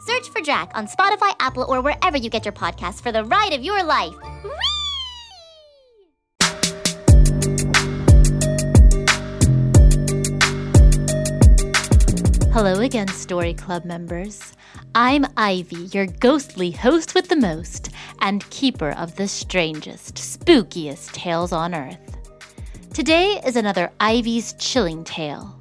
[0.00, 3.52] Search for Drac on Spotify, Apple, or wherever you get your podcasts for the ride
[3.52, 4.14] of your life.
[4.42, 4.50] Whee!
[12.52, 14.54] Hello again, Story Club members.
[14.94, 21.52] I'm Ivy, your ghostly host with the most, and keeper of the strangest, spookiest tales
[21.52, 22.16] on earth.
[22.94, 25.59] Today is another Ivy's Chilling Tale.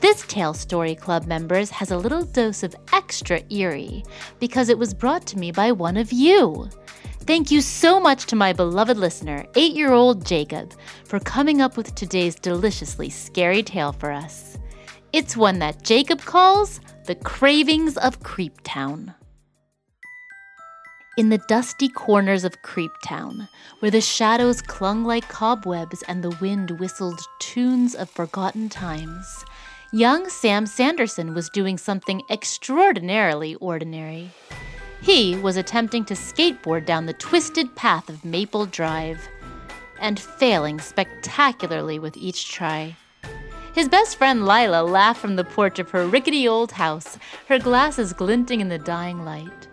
[0.00, 4.02] This Tale Story Club members has a little dose of extra eerie
[4.38, 6.70] because it was brought to me by one of you.
[7.24, 10.72] Thank you so much to my beloved listener, eight year old Jacob,
[11.04, 14.58] for coming up with today's deliciously scary tale for us.
[15.12, 19.14] It's one that Jacob calls The Cravings of Creeptown.
[21.18, 23.46] In the dusty corners of Creeptown,
[23.80, 29.44] where the shadows clung like cobwebs and the wind whistled tunes of forgotten times,
[29.92, 34.30] young Sam Sanderson was doing something extraordinarily ordinary.
[35.02, 39.28] He was attempting to skateboard down the twisted path of Maple Drive,
[39.98, 42.96] and failing spectacularly with each try.
[43.74, 48.12] His best friend Lila laughed from the porch of her rickety old house, her glasses
[48.12, 49.68] glinting in the dying light.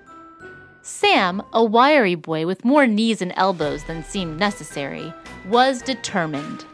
[0.82, 5.14] Sam, a wiry boy with more knees and elbows than seemed necessary,
[5.48, 6.66] was determined.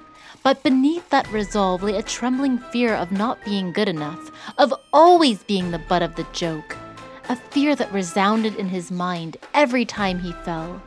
[0.43, 5.41] But beneath that resolve lay a trembling fear of not being good enough, of always
[5.43, 6.75] being the butt of the joke.
[7.29, 10.81] A fear that resounded in his mind every time he fell.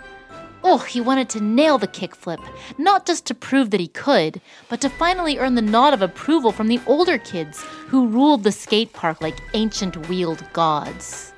[0.63, 2.45] Oh, he wanted to nail the kickflip,
[2.77, 6.53] not just to prove that he could, but to finally earn the nod of approval
[6.53, 11.33] from the older kids who ruled the skate park like ancient wheeled gods.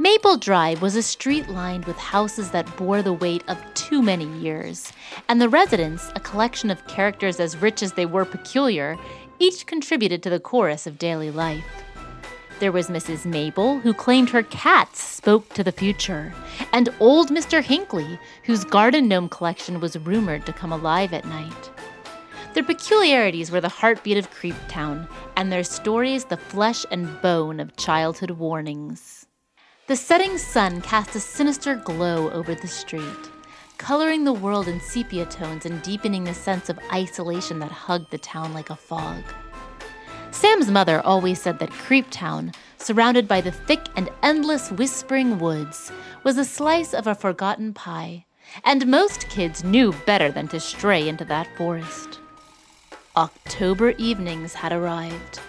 [0.00, 4.26] Maple Drive was a street lined with houses that bore the weight of too many
[4.38, 4.92] years,
[5.28, 8.96] and the residents, a collection of characters as rich as they were peculiar,
[9.40, 11.64] each contributed to the chorus of daily life.
[12.60, 13.26] There was Mrs.
[13.26, 16.32] Mabel, who claimed her cats spoke to the future,
[16.72, 17.60] and old Mr.
[17.60, 21.70] Hinkley, whose garden gnome collection was rumored to come alive at night.
[22.54, 27.76] Their peculiarities were the heartbeat of Creeptown, and their stories the flesh and bone of
[27.76, 29.17] childhood warnings.
[29.88, 33.30] The setting sun cast a sinister glow over the street,
[33.78, 38.18] coloring the world in sepia tones and deepening the sense of isolation that hugged the
[38.18, 39.24] town like a fog.
[40.30, 45.90] Sam's mother always said that Creeptown, surrounded by the thick and endless whispering woods,
[46.22, 48.26] was a slice of a forgotten pie,
[48.64, 52.20] and most kids knew better than to stray into that forest.
[53.16, 55.40] October evenings had arrived.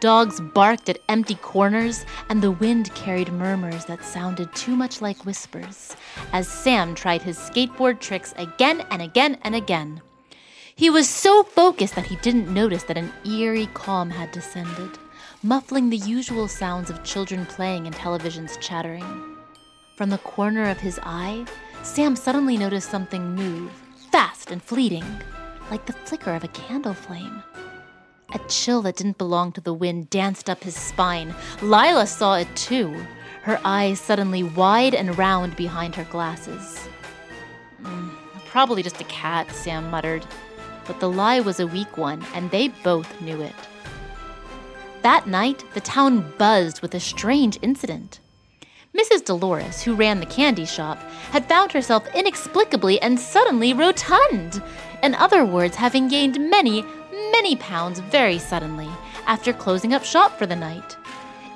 [0.00, 5.24] Dogs barked at empty corners, and the wind carried murmurs that sounded too much like
[5.24, 5.96] whispers
[6.32, 10.02] as Sam tried his skateboard tricks again and again and again.
[10.74, 14.98] He was so focused that he didn't notice that an eerie calm had descended,
[15.42, 19.36] muffling the usual sounds of children playing and televisions chattering.
[19.96, 21.46] From the corner of his eye,
[21.82, 23.70] Sam suddenly noticed something move,
[24.10, 25.06] fast and fleeting,
[25.70, 27.42] like the flicker of a candle flame.
[28.34, 31.34] A chill that didn't belong to the wind danced up his spine.
[31.62, 33.06] Lila saw it too,
[33.42, 36.88] her eyes suddenly wide and round behind her glasses.
[37.82, 38.10] Mm,
[38.46, 40.26] probably just a cat, Sam muttered
[40.86, 43.54] but the lie was a weak one, and they both knew it.
[45.02, 48.20] That night, the town buzzed with a strange incident.
[48.96, 49.24] Mrs.
[49.24, 50.98] Dolores, who ran the candy shop,
[51.30, 54.62] had found herself inexplicably and suddenly rotund.
[55.02, 56.84] In other words, having gained many,
[57.32, 58.88] many pounds very suddenly
[59.26, 60.96] after closing up shop for the night.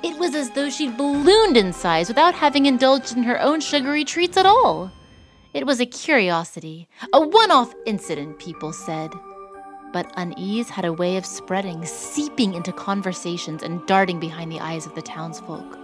[0.03, 4.03] It was as though she'd ballooned in size without having indulged in her own sugary
[4.03, 4.91] treats at all.
[5.53, 9.11] It was a curiosity, a one off incident, people said.
[9.93, 14.85] But unease had a way of spreading, seeping into conversations and darting behind the eyes
[14.85, 15.77] of the townsfolk.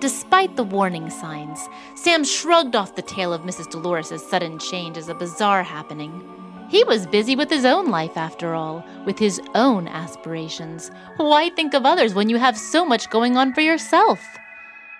[0.00, 3.70] Despite the warning signs, Sam shrugged off the tale of Mrs.
[3.70, 6.43] Dolores' sudden change as a bizarre happening.
[6.68, 10.90] He was busy with his own life, after all, with his own aspirations.
[11.16, 14.20] Why think of others when you have so much going on for yourself?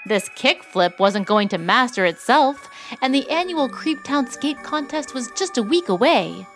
[0.06, 2.68] This kickflip wasn't going to master itself,
[3.00, 6.46] and the annual Creeptown Skate Contest was just a week away.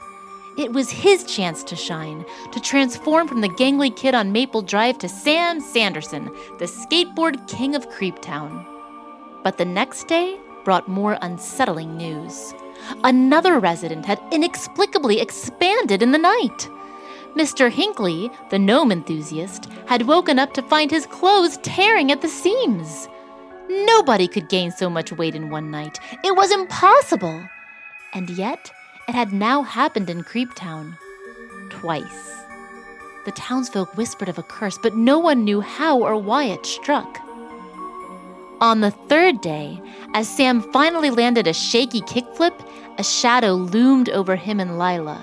[0.59, 4.99] It was his chance to shine, to transform from the gangly kid on Maple Drive
[4.99, 6.25] to Sam Sanderson,
[6.59, 8.67] the skateboard king of Creeptown.
[9.43, 12.53] But the next day brought more unsettling news.
[13.05, 16.69] Another resident had inexplicably expanded in the night.
[17.35, 17.71] Mr.
[17.71, 23.09] Hinckley, the gnome enthusiast, had woken up to find his clothes tearing at the seams.
[23.69, 26.01] Nobody could gain so much weight in one night.
[26.25, 27.49] It was impossible.
[28.15, 28.73] And yet,
[29.09, 30.97] it had now happened in Creeptown.
[31.71, 32.45] Twice.
[33.25, 37.21] The townsfolk whispered of a curse, but no one knew how or why it struck.
[38.61, 39.81] On the third day,
[40.15, 42.59] as Sam finally landed a shaky kickflip,
[42.99, 45.21] a shadow loomed over him and Lila.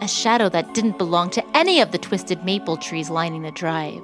[0.00, 4.02] A shadow that didn't belong to any of the twisted maple trees lining the drive.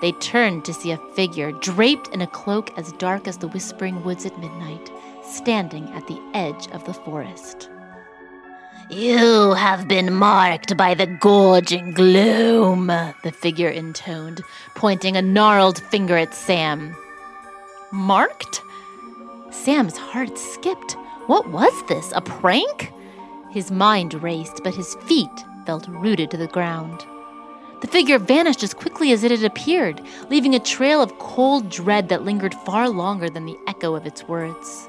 [0.00, 4.02] They turned to see a figure draped in a cloak as dark as the whispering
[4.02, 4.90] woods at midnight,
[5.22, 7.70] standing at the edge of the forest.
[8.90, 14.42] You have been marked by the gorging gloom, the figure intoned,
[14.74, 16.96] pointing a gnarled finger at Sam.
[17.92, 18.62] Marked?
[19.50, 20.92] Sam's heart skipped.
[21.26, 22.10] What was this?
[22.16, 22.90] A prank?
[23.50, 27.04] His mind raced, but his feet felt rooted to the ground.
[27.82, 30.00] The figure vanished as quickly as it had appeared,
[30.30, 34.26] leaving a trail of cold dread that lingered far longer than the echo of its
[34.26, 34.88] words.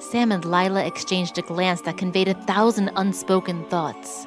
[0.00, 4.26] Sam and Lila exchanged a glance that conveyed a thousand unspoken thoughts.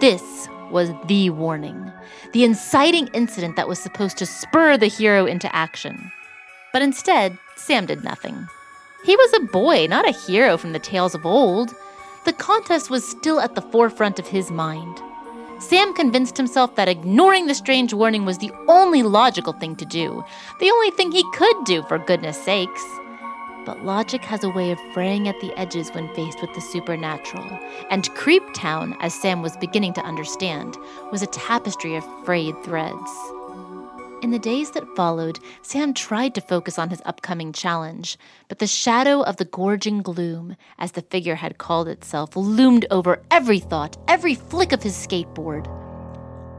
[0.00, 1.90] This was the warning,
[2.34, 6.12] the inciting incident that was supposed to spur the hero into action.
[6.78, 8.46] But instead, Sam did nothing.
[9.04, 11.74] He was a boy, not a hero from the tales of old.
[12.24, 15.02] The contest was still at the forefront of his mind.
[15.58, 20.24] Sam convinced himself that ignoring the strange warning was the only logical thing to do,
[20.60, 22.84] the only thing he could do, for goodness sakes
[23.66, 27.44] but logic has a way of fraying at the edges when faced with the supernatural.
[27.90, 30.78] And Creep Town, as Sam was beginning to understand,
[31.12, 33.10] was a tapestry of frayed threads.
[34.20, 38.18] In the days that followed, Sam tried to focus on his upcoming challenge,
[38.48, 43.22] but the shadow of the gorging gloom, as the figure had called itself, loomed over
[43.30, 45.68] every thought, every flick of his skateboard.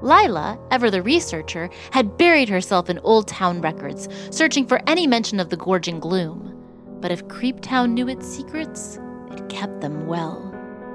[0.01, 5.41] Lila, ever the researcher, had buried herself in old town records, searching for any mention
[5.41, 6.55] of the gorging gloom.
[7.01, 8.97] But if Creeptown knew its secrets,
[9.31, 10.45] it kept them well.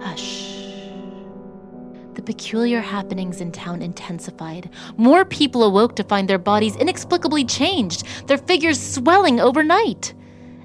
[0.00, 0.43] Hush.
[2.24, 4.70] Peculiar happenings in town intensified.
[4.96, 10.14] More people awoke to find their bodies inexplicably changed, their figures swelling overnight.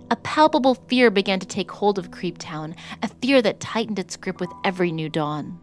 [0.10, 4.40] A palpable fear began to take hold of Creeptown, a fear that tightened its grip
[4.40, 5.60] with every new dawn.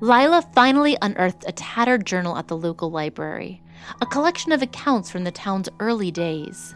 [0.00, 3.62] Lila finally unearthed a tattered journal at the local library,
[4.02, 6.74] a collection of accounts from the town's early days.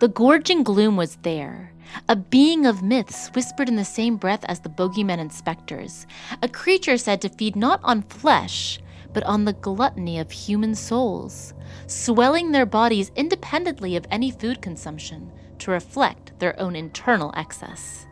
[0.00, 1.74] The gorging gloom was there,
[2.08, 6.06] a being of myths whispered in the same breath as the bogeymen and specters,
[6.40, 8.80] a creature said to feed not on flesh,
[9.12, 11.52] but on the gluttony of human souls,
[11.86, 18.06] swelling their bodies independently of any food consumption to reflect their own internal excess.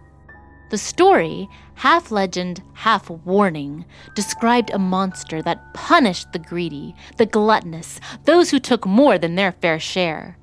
[0.70, 7.98] The story, half legend, half warning, described a monster that punished the greedy, the gluttonous,
[8.24, 10.36] those who took more than their fair share.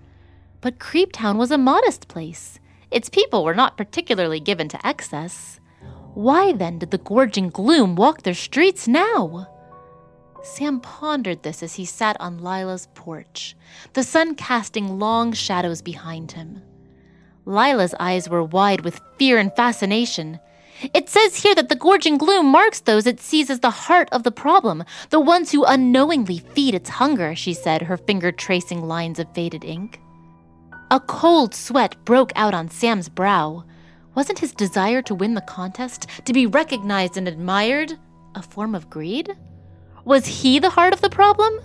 [0.65, 2.59] But Creeptown was a modest place.
[2.89, 5.59] Its people were not particularly given to excess.
[6.15, 9.47] Why then did the gorging gloom walk their streets now?
[10.41, 13.55] Sam pondered this as he sat on Lila's porch,
[13.93, 16.63] the sun casting long shadows behind him.
[17.45, 20.39] Lila's eyes were wide with fear and fascination.
[20.95, 24.23] It says here that the gorging gloom marks those it sees as the heart of
[24.23, 29.19] the problem, the ones who unknowingly feed its hunger, she said, her finger tracing lines
[29.19, 29.99] of faded ink.
[30.91, 33.65] A cold sweat broke out on Sam's brow.
[34.13, 37.97] Wasn't his desire to win the contest, to be recognized and admired,
[38.35, 39.35] a form of greed?
[40.05, 41.59] Was he the heart of the problem?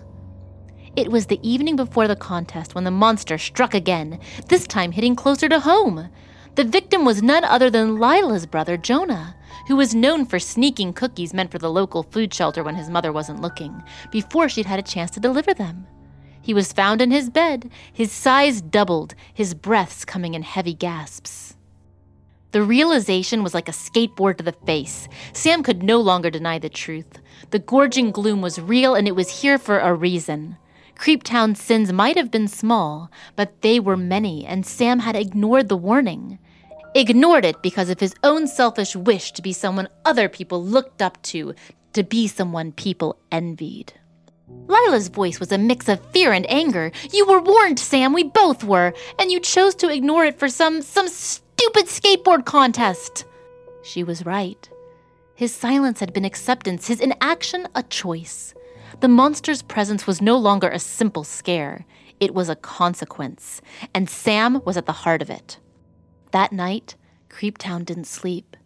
[0.96, 5.14] It was the evening before the contest when the monster struck again, this time hitting
[5.14, 6.08] closer to home.
[6.54, 9.36] The victim was none other than Lila's brother, Jonah,
[9.68, 13.12] who was known for sneaking cookies meant for the local food shelter when his mother
[13.12, 15.86] wasn't looking, before she'd had a chance to deliver them.
[16.42, 21.56] He was found in his bed, his size doubled, his breaths coming in heavy gasps.
[22.52, 25.09] The realization was like a skateboard to the face.
[25.32, 27.20] Sam could no longer deny the truth.
[27.50, 30.56] The gorging gloom was real and it was here for a reason.
[30.97, 35.76] Creeptown's sins might have been small, but they were many, and Sam had ignored the
[35.76, 36.38] warning.
[36.94, 41.23] Ignored it because of his own selfish wish to be someone other people looked up
[41.23, 41.54] to,
[41.94, 43.94] to be someone people envied.
[44.66, 46.92] Lila's voice was a mix of fear and anger.
[47.12, 50.83] You were warned, Sam, we both were, and you chose to ignore it for some
[50.83, 53.25] some stupid skateboard contest.
[53.83, 54.69] She was right.
[55.35, 58.54] His silence had been acceptance, his inaction a choice.
[59.00, 61.87] The monster's presence was no longer a simple scare,
[62.21, 63.62] it was a consequence,
[63.95, 65.59] and Sam was at the heart of it.
[66.33, 66.97] That night,
[67.30, 68.57] Creeptown didn't sleep.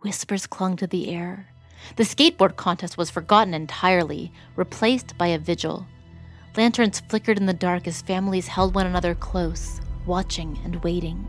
[0.00, 1.47] Whispers clung to the air.
[1.96, 5.86] The skateboard contest was forgotten entirely, replaced by a vigil.
[6.56, 11.28] Lanterns flickered in the dark as families held one another close, watching and waiting.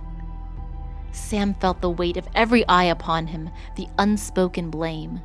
[1.12, 5.22] Sam felt the weight of every eye upon him, the unspoken blame.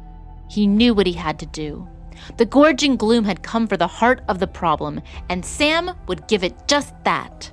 [0.49, 1.89] He knew what he had to do.
[2.37, 6.45] The gorging gloom had come for the heart of the problem, and Sam would give
[6.45, 7.51] it just that.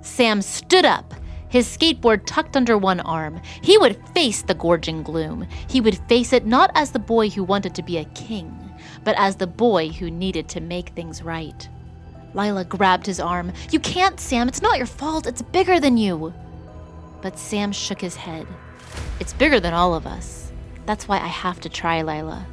[0.00, 1.14] Sam stood up,
[1.50, 3.40] his skateboard tucked under one arm.
[3.60, 5.46] He would face the gorging gloom.
[5.68, 8.56] He would face it not as the boy who wanted to be a king,
[9.02, 11.68] but as the boy who needed to make things right.
[12.34, 13.52] Lila grabbed his arm.
[13.72, 14.46] You can't, Sam.
[14.46, 15.26] It's not your fault.
[15.26, 16.32] It's bigger than you.
[17.20, 18.46] But Sam shook his head.
[19.18, 20.52] It's bigger than all of us.
[20.86, 22.46] That's why I have to try, Lila.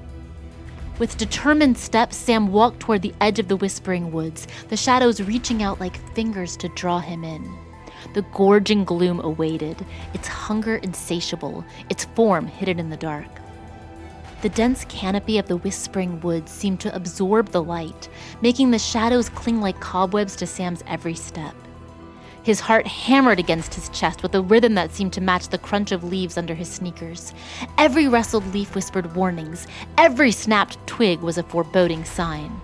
[0.98, 5.62] With determined steps, Sam walked toward the edge of the whispering woods, the shadows reaching
[5.62, 7.67] out like fingers to draw him in.
[8.14, 13.28] The gorging gloom awaited, its hunger insatiable, its form hidden in the dark.
[14.42, 18.08] The dense canopy of the whispering woods seemed to absorb the light,
[18.42, 21.56] making the shadows cling like cobwebs to Sam's every step.
[22.44, 25.92] His heart hammered against his chest with a rhythm that seemed to match the crunch
[25.92, 27.34] of leaves under his sneakers.
[27.78, 32.62] Every rustled leaf whispered warnings, every snapped twig was a foreboding sign.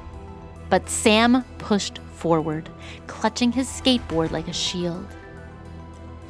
[0.69, 2.69] But Sam pushed forward,
[3.07, 5.05] clutching his skateboard like a shield.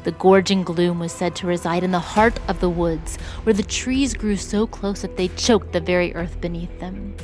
[0.04, 3.64] The gorging gloom was said to reside in the heart of the woods, where the
[3.64, 7.16] trees grew so close that they choked the very earth beneath them.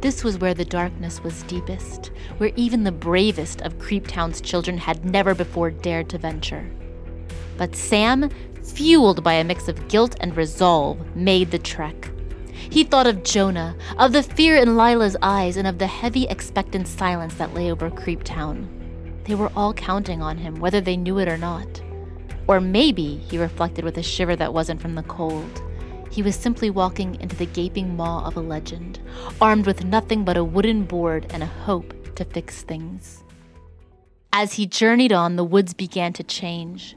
[0.00, 5.04] This was where the darkness was deepest, where even the bravest of Creeptown's children had
[5.04, 6.70] never before dared to venture.
[7.56, 8.30] But Sam,
[8.62, 12.10] fueled by a mix of guilt and resolve, made the trek.
[12.52, 16.86] He thought of Jonah, of the fear in Lila's eyes, and of the heavy, expectant
[16.86, 18.68] silence that lay over Creeptown.
[19.24, 21.80] They were all counting on him, whether they knew it or not.
[22.46, 25.62] Or maybe, he reflected with a shiver that wasn't from the cold,
[26.14, 29.00] he was simply walking into the gaping maw of a legend,
[29.40, 33.24] armed with nothing but a wooden board and a hope to fix things.
[34.32, 36.96] As he journeyed on, the woods began to change.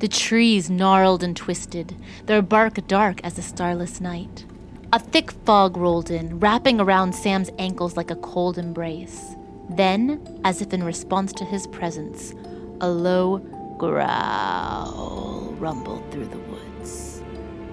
[0.00, 4.44] The trees gnarled and twisted, their bark dark as a starless night.
[4.92, 9.34] A thick fog rolled in, wrapping around Sam's ankles like a cold embrace.
[9.70, 12.34] Then, as if in response to his presence,
[12.82, 13.38] a low
[13.78, 17.22] growl rumbled through the woods.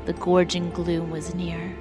[0.05, 1.75] The gorging gloom was near.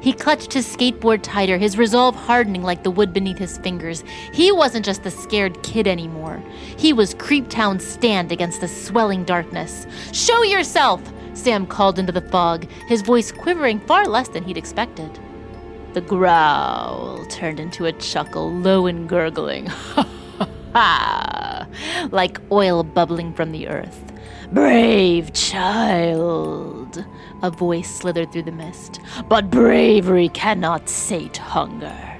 [0.00, 4.02] He clutched his skateboard tighter, his resolve hardening like the wood beneath his fingers.
[4.32, 6.42] He wasn't just the scared kid anymore.
[6.76, 9.86] He was Creeptown's stand against the swelling darkness.
[10.12, 11.00] Show yourself!
[11.34, 15.18] Sam called into the fog, his voice quivering far less than he'd expected.
[15.94, 19.68] The growl turned into a chuckle, low and gurgling.
[20.74, 21.66] Ha!
[22.10, 24.12] like oil bubbling from the earth.
[24.52, 27.04] Brave child,
[27.42, 29.00] a voice slithered through the mist.
[29.28, 32.18] But bravery cannot sate hunger.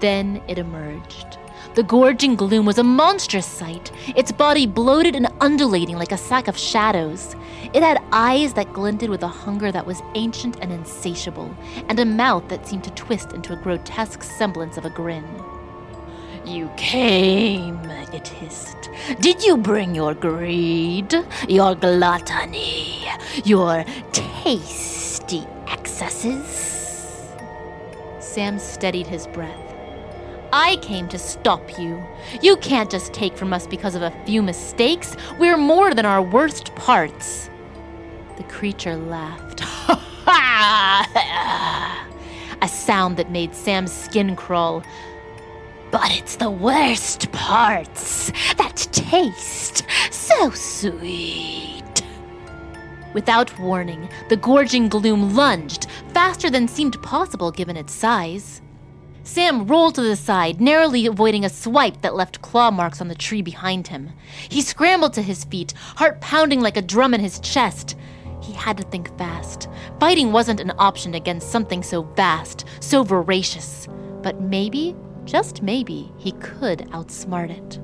[0.00, 1.38] Then it emerged.
[1.74, 6.48] The gorging gloom was a monstrous sight, its body bloated and undulating like a sack
[6.48, 7.36] of shadows.
[7.72, 11.54] It had eyes that glinted with a hunger that was ancient and insatiable,
[11.88, 15.24] and a mouth that seemed to twist into a grotesque semblance of a grin.
[16.44, 17.78] You came,
[18.12, 18.90] it hissed.
[19.20, 21.14] Did you bring your greed,
[21.48, 23.04] your gluttony,
[23.44, 27.36] your tasty excesses?
[28.20, 29.58] Sam steadied his breath.
[30.52, 32.02] I came to stop you.
[32.42, 35.16] You can't just take from us because of a few mistakes.
[35.38, 37.48] We're more than our worst parts.
[38.36, 39.62] The creature laughed.
[42.62, 44.82] a sound that made Sam's skin crawl.
[45.90, 51.82] But it's the worst parts that taste so sweet.
[53.12, 58.62] Without warning, the gorging gloom lunged, faster than seemed possible given its size.
[59.24, 63.14] Sam rolled to the side, narrowly avoiding a swipe that left claw marks on the
[63.14, 64.10] tree behind him.
[64.48, 67.96] He scrambled to his feet, heart pounding like a drum in his chest.
[68.40, 69.68] He had to think fast.
[69.98, 73.88] Fighting wasn't an option against something so vast, so voracious.
[74.22, 77.78] But maybe just maybe, he could outsmart it.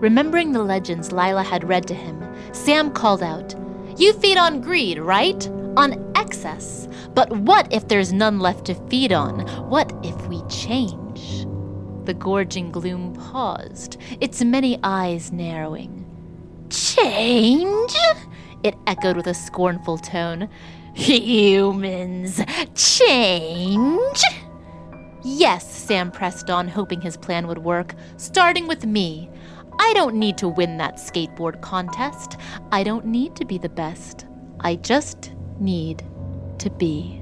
[0.00, 2.22] Remembering the legends Lila had read to him,
[2.52, 3.54] Sam called out,
[3.96, 5.48] You feed on greed, right?
[5.76, 6.88] On excess.
[7.14, 9.40] But what if there's none left to feed on?
[9.70, 11.46] What if we change?
[12.04, 16.04] The gorging gloom paused, its many eyes narrowing.
[16.68, 17.94] Change?
[18.62, 20.48] It echoed with a scornful tone.
[20.94, 22.40] Humans
[22.74, 24.22] change?
[25.28, 29.28] Yes, Sam pressed on, hoping his plan would work, starting with me.
[29.76, 32.36] I don't need to win that skateboard contest.
[32.70, 34.24] I don't need to be the best.
[34.60, 36.04] I just need
[36.58, 37.20] to be.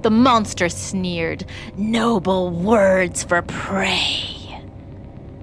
[0.00, 1.44] The monster sneered,
[1.76, 4.62] Noble words for prey.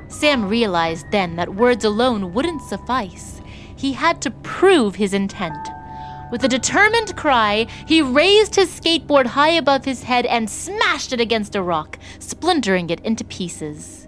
[0.07, 3.41] Sam realized then that words alone wouldn't suffice.
[3.75, 5.69] He had to prove his intent.
[6.29, 11.21] With a determined cry, he raised his skateboard high above his head and smashed it
[11.21, 14.07] against a rock, splintering it into pieces.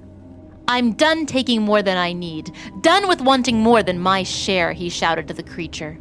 [0.68, 4.90] I'm done taking more than I need, done with wanting more than my share, he
[4.90, 5.98] shouted to the creature.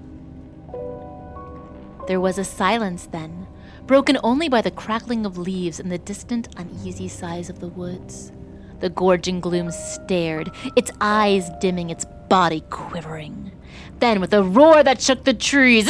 [2.08, 3.46] There was a silence then,
[3.86, 8.32] broken only by the crackling of leaves and the distant, uneasy sighs of the woods.
[8.80, 13.52] The gorging gloom stared, its eyes dimming, its body quivering.
[14.00, 15.88] Then, with a roar that shook the trees,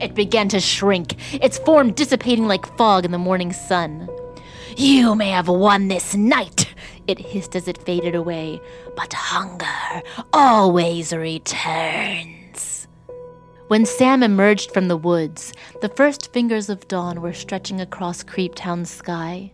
[0.00, 4.08] it began to shrink, its form dissipating like fog in the morning sun.
[4.76, 6.74] You may have won this night,
[7.06, 8.60] it hissed as it faded away,
[8.96, 10.02] but hunger
[10.32, 12.88] always returns.
[13.68, 18.90] When Sam emerged from the woods, the first fingers of dawn were stretching across Creeptown's
[18.90, 19.52] sky.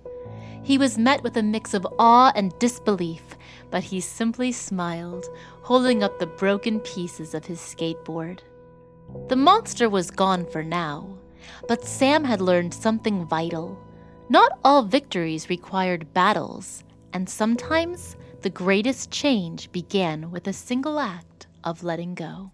[0.62, 3.22] He was met with a mix of awe and disbelief,
[3.70, 5.26] but he simply smiled,
[5.70, 8.40] holding up the broken pieces of his skateboard.
[9.28, 11.16] The monster was gone for now,
[11.68, 13.78] but Sam had learned something vital.
[14.28, 21.46] Not all victories required battles, and sometimes the greatest change began with a single act
[21.62, 22.50] of letting go.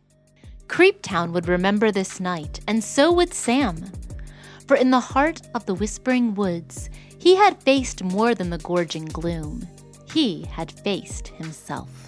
[0.67, 3.83] Creeptown would remember this night, and so would Sam.
[4.69, 9.07] For in the heart of the Whispering Woods, he had faced more than the gorging
[9.07, 9.67] gloom.
[10.13, 12.06] He had faced himself.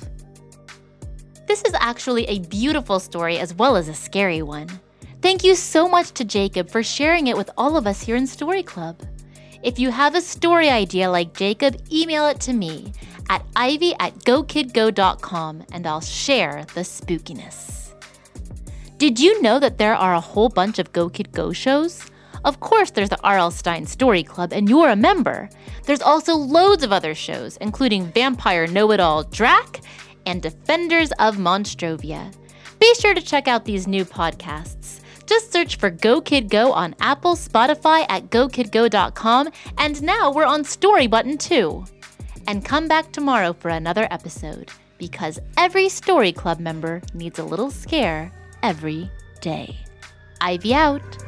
[1.49, 4.69] This is actually a beautiful story as well as a scary one.
[5.23, 8.27] Thank you so much to Jacob for sharing it with all of us here in
[8.27, 9.01] Story Club.
[9.63, 12.93] If you have a story idea like Jacob, email it to me
[13.31, 17.95] at ivy at gokidgo.com and I'll share the spookiness.
[18.99, 22.05] Did you know that there are a whole bunch of Go Kid Go shows?
[22.45, 23.51] Of course, there's the R.L.
[23.51, 25.49] Stine Story Club, and you're a member.
[25.85, 29.81] There's also loads of other shows, including Vampire Know It All Drac
[30.29, 32.33] and Defenders of Monstrovia.
[32.79, 35.01] Be sure to check out these new podcasts.
[35.27, 40.64] Just search for Go Kid Go on Apple, Spotify, at gokidgo.com, and now we're on
[40.64, 41.85] Story Button too.
[42.47, 47.71] And come back tomorrow for another episode, because every Story Club member needs a little
[47.71, 49.11] scare every
[49.41, 49.77] day.
[50.41, 51.28] Ivy out.